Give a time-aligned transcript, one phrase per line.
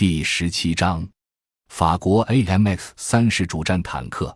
[0.00, 1.06] 第十七章，
[1.68, 4.34] 法国 AMX 三十主战坦克。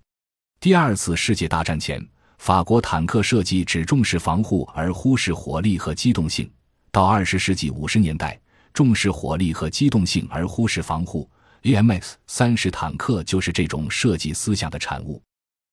[0.60, 2.06] 第二次世界大战前，
[2.36, 6.52] 法国坦克设计只重视防护而忽视火力和机动性。
[6.92, 8.38] 到二十世纪五十年代，
[8.74, 11.26] 重视火力和机动性而忽视防护。
[11.62, 15.22] AMX 三十坦克就是这种设计思想的产物。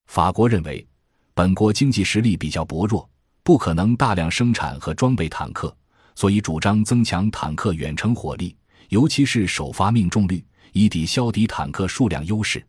[0.06, 0.88] 法国认为，
[1.34, 3.10] 本国经济实力比较薄弱，
[3.44, 5.76] 不可能大量生产和装备坦克，
[6.16, 8.56] 所以主张增强坦克远程火力。
[8.90, 10.44] 尤其是首发命中率，
[10.74, 12.66] 以抵消敌坦克数量优势。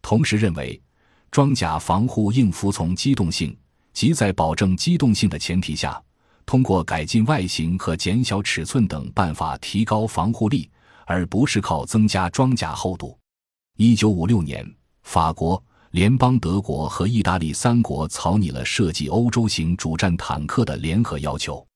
[0.00, 0.80] 同时认为，
[1.30, 3.56] 装甲防护应服从机动性，
[3.92, 6.02] 即在保证机动性的前提下，
[6.46, 10.70] 通过改进外形和减小尺寸等办法提高防护力，
[11.04, 13.18] 而不是靠增加装甲厚度。
[13.76, 14.66] 一九五六年，
[15.02, 21.66] 法国、联邦德国和意大利三国草拟了设计欧洲型主战坦克的联合要求。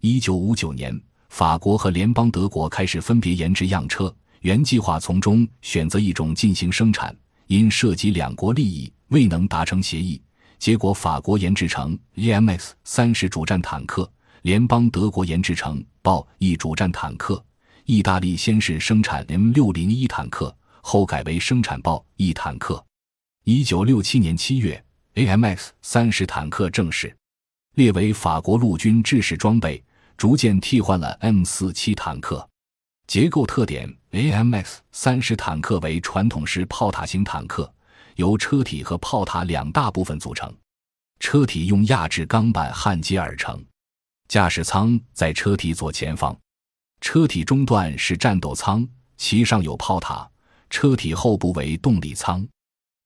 [0.00, 0.98] 一九五九年。
[1.34, 7.12] 法国和联邦德国开始分别研制样车，原计划从中选择一种进行生产，
[7.48, 10.22] 因涉及两国利益，未能达成协议。
[10.60, 14.08] 结果，法国研制成 AMX 三十主战坦克，
[14.42, 17.44] 联邦德国研制成豹一主战坦克。
[17.84, 22.80] 意大利先是生产 M 六零一坦克，后改为生产豹一坦克。
[23.42, 24.80] 一九六七年七月
[25.16, 27.12] ，AMX 三十坦克正式
[27.74, 29.82] 列为法国陆军制式装备。
[30.16, 32.48] 逐渐替换了 M 四七坦克，
[33.06, 37.72] 结构特点：AMX 三十坦克为传统式炮塔型坦克，
[38.16, 40.52] 由车体和炮塔两大部分组成。
[41.20, 43.64] 车体用压制钢板焊接而成，
[44.28, 46.36] 驾驶舱在车体左前方，
[47.00, 50.28] 车体中段是战斗舱，其上有炮塔，
[50.70, 52.46] 车体后部为动力舱，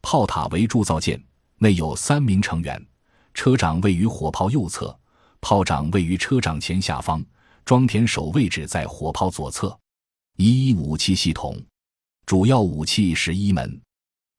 [0.02, 1.22] 炮塔为铸造件，
[1.58, 2.86] 内有三名成员，
[3.34, 4.98] 车长位于火炮右侧。
[5.40, 7.24] 炮长位于车长前下方，
[7.64, 9.76] 装填手位置在火炮左侧。
[10.36, 11.60] 一一武器系统，
[12.26, 13.80] 主要武器是一门。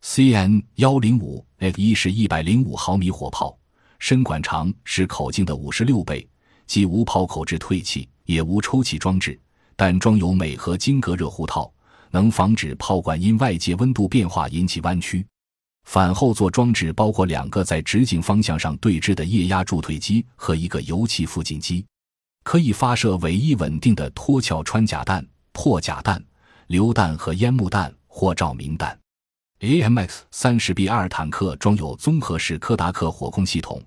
[0.01, 3.57] CN 幺零五 F 一是一百零五毫米火炮，
[3.99, 6.25] 身管长是口径的五十六倍，
[6.67, 9.37] 既无炮口置退气，也无抽气装置，
[9.75, 11.69] 但装有镁合金隔热护套，
[12.11, 15.25] 能防止炮管因外界温度变化引起弯曲。
[15.83, 21.85] 反后座装置包括两个在直径方向上对置的液压助推机和一个油气附近机，
[22.43, 26.23] 可以发射尾翼稳定的脱壳穿甲弹、破甲弹、
[26.67, 28.97] 榴弹和烟幕弹或照明弹。
[29.61, 33.81] AMX 三十 B 二坦克装有综合式柯达克火控系统，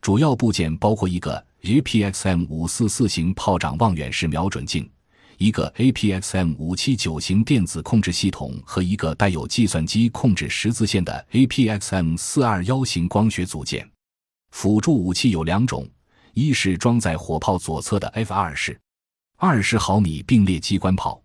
[0.00, 4.88] 主要部件包括一个 APXM 五四四型炮长望远式瞄准镜。
[5.38, 13.88] 一个 APXM 五七九型电子控制系统和一个带有计算机控制十字线的 APXM 四二幺型光学组件。
[14.50, 15.86] 辅助武器有两种，
[16.32, 18.78] 一是装在火炮左侧的 F 二式
[19.36, 21.22] 二十毫米并列机关炮，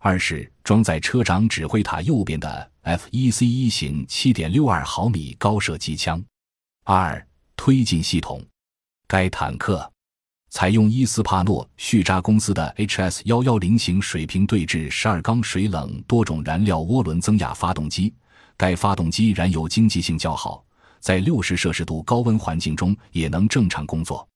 [0.00, 6.20] 二是装在车长指挥塔右边的 F 一 C 一型七点六二毫米高射机枪。
[6.82, 7.24] 二
[7.56, 8.44] 推进系统，
[9.06, 9.88] 该坦克。
[10.52, 18.12] 采用伊斯帕诺蓄扎公司的 HS 幺幺零型水平对置十二缸水冷多种燃料涡轮增压发动机，
[18.54, 20.62] 该发动机燃油经济性较好，
[21.00, 24.28] 在六十摄氏度高温环境中也能正常工作。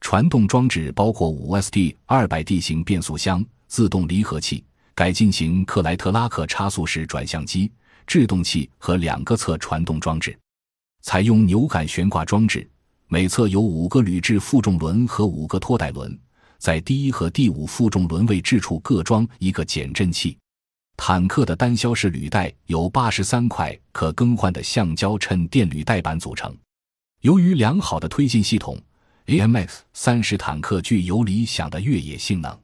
[0.00, 7.72] 传动装置包括五 SD 二百 D 型变速箱、自动离合器、改进型克莱特拉克差速式转向机、
[8.06, 10.38] 制动器和两个侧传动装置，
[11.02, 12.70] 采用扭杆悬挂装置。
[13.08, 16.18] 每侧有五个铝制负重轮和五个拖带轮，
[16.58, 20.36] 在第一和第五负重轮位置处各装一个减震器。
[20.96, 26.56] 坦克的单销式履带由八十三块可更换的橡胶衬垫履带板组成。
[27.20, 28.76] 由于良好的推进系统
[29.26, 32.58] ，AMX 三十坦克具有理想的越野性能。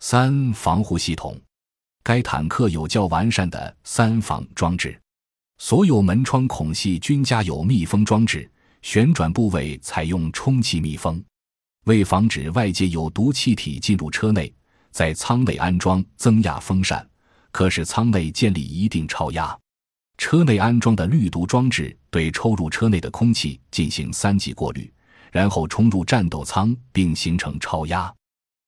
[0.00, 1.38] 三防护系统，
[2.02, 4.98] 该坦克有较完善的三防装置，
[5.58, 8.50] 所有门窗孔隙均加有密封装置。
[8.84, 11.24] 旋转部位采用充气密封，
[11.86, 14.54] 为防止外界有毒气体进入车内，
[14.90, 17.04] 在舱内安装增压风扇，
[17.50, 19.58] 可使舱内建立一定超压。
[20.18, 24.92] 车内安装的滤毒装置对抽入车内的空气进行三级过滤，
[25.32, 28.14] 然后冲入战斗舱并形成超压。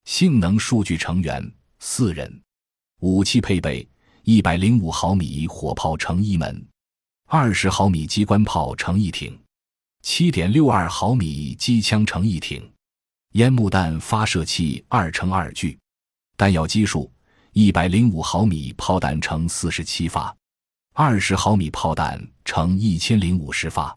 [0.06, 1.46] 性能数据成员
[1.78, 2.42] 四人，
[3.00, 3.86] 武器配备：
[4.22, 6.66] 一百零五毫米火炮乘一门，
[7.26, 9.38] 二十毫米机关炮乘一挺。
[10.08, 12.62] 七点六二毫米机枪乘一挺，
[13.32, 15.76] 烟幕弹发射器二乘二具，
[16.36, 17.10] 弹药基数
[17.54, 20.34] 一百零五毫米炮弹乘四十七发，
[20.94, 23.94] 二十毫米炮弹乘一千零五十发，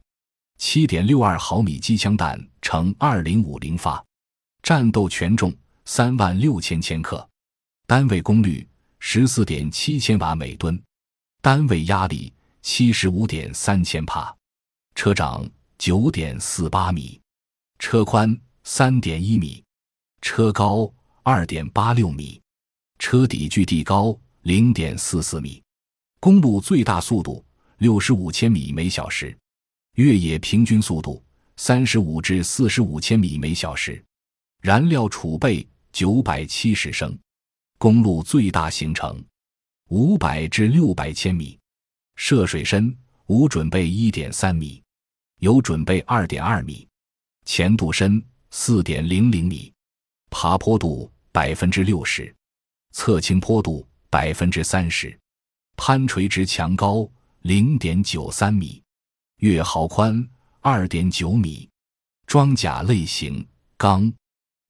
[0.57, 4.03] 七点六二毫米机枪弹乘二零五零发，
[4.63, 7.29] 战斗权重三万六千千克，
[7.85, 8.67] 单位功率
[8.97, 10.81] 十四点七千瓦每吨，
[11.39, 12.33] 单位压力
[12.63, 14.35] 七十五点三千帕，
[14.95, 15.47] 车长
[15.79, 17.17] 九点四八米，
[17.79, 19.63] 车宽三点一米，
[20.21, 20.93] 车高
[21.23, 22.41] 二点八六米，
[22.99, 25.63] 车底距地高零点四四米，
[26.19, 27.41] 公路最大速度
[27.77, 29.33] 六十五千米每小时，
[29.95, 31.23] 越野平均速度
[31.55, 34.03] 三十五至四十五千米每小时，
[34.61, 37.17] 燃料储备九百七十升。
[37.77, 39.23] 公路最大行程
[39.87, 41.57] 五百至六百千米，
[42.17, 42.93] 涉水深
[43.27, 44.83] 无准备一点三米，
[45.39, 46.87] 有准备二点二米，
[47.45, 48.21] 前度深
[48.51, 49.73] 四点零零米，
[50.29, 52.33] 爬坡度百分之六十，
[52.91, 55.17] 侧倾坡度百分之三十，
[55.77, 57.09] 攀垂直墙高
[57.41, 58.83] 零点九三米，
[59.37, 60.27] 月壕宽
[60.59, 61.69] 二点九米，
[62.27, 63.45] 装甲类型
[63.77, 64.11] 钢，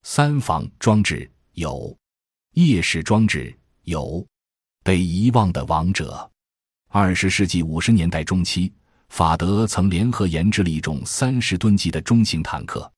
[0.04, 1.96] 三防装置有。
[2.54, 4.26] 夜视装置有
[4.84, 6.30] 被遗忘的王者。
[6.90, 8.74] 二十世纪五十年代中期，
[9.10, 12.90] 法德曾联合研制了一种三十吨级的中型坦克。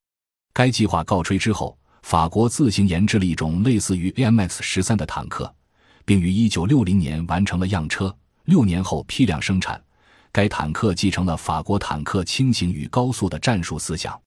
[0.52, 5.52] 该计划告吹之后，法国自行研制了一种类似于 AMX 十三的坦克，
[6.04, 8.14] 并于一九六零年完成了样车。
[8.44, 9.82] 六年后批量生产。
[10.30, 14.18] 该坦克继承了法国坦克轻型与高速的战术思想。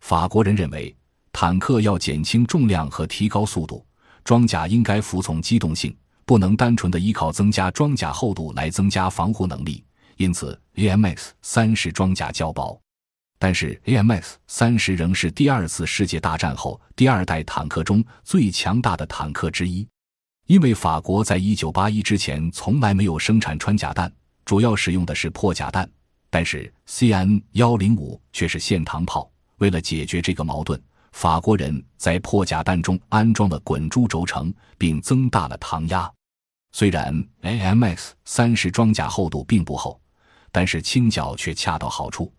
[0.00, 0.94] 法国人认为，
[1.30, 3.84] 坦克要减轻重量和提高速度。
[4.24, 5.94] 装甲应该服从机动性，
[6.24, 9.84] 不能单纯的依靠增加装甲厚度来增加防护能力。
[10.16, 12.80] 因此，AMX 三十装甲较薄，
[13.38, 19.86] 但是 AMX 三十仍是第二次世界大战后第二代坦克中最强大的坦克之一。
[20.46, 24.12] 因为法国在一九八一之前从来没有生产穿甲弹，
[24.44, 25.88] 主要使用的是破甲弹，
[26.30, 29.30] 但是 CN 幺零五却是线膛炮。
[29.58, 30.80] 为了解决这个矛盾。
[31.12, 36.10] 法国人在破甲弹中安装了滚珠轴承，并增大了膛压。
[36.72, 40.00] 虽然 AMX 三十装甲厚度并不厚，
[40.52, 42.32] 但是轻脚却恰到好处，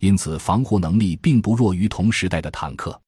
[0.00, 2.98] 因此防护能力并不弱于同时代的坦克。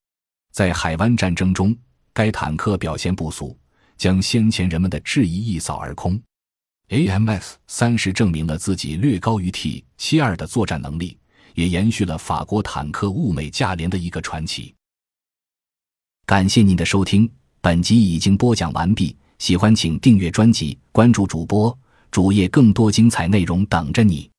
[0.53, 1.75] 在海湾战争中，
[2.13, 3.57] 该坦克表现不俗，
[3.97, 6.21] 将先前人们的质疑一扫而空。
[6.89, 11.17] AMS 三十证明了自己略高于 T 七二的作战能力，
[11.55, 14.75] 也延续了法国坦克物美价廉的一个传奇。
[16.25, 17.29] 感谢您的收听，
[17.61, 19.17] 本集已经播讲完毕。
[19.39, 21.75] 喜欢请订阅专辑，关注主播
[22.11, 24.30] 主页，更多精彩内容等着你。